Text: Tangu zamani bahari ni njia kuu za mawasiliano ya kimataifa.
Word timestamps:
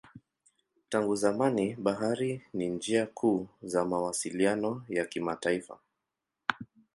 Tangu 0.89 1.15
zamani 1.15 1.75
bahari 1.75 2.41
ni 2.53 2.69
njia 2.69 3.05
kuu 3.05 3.47
za 3.63 3.85
mawasiliano 3.85 4.85
ya 4.89 5.05
kimataifa. 5.05 5.79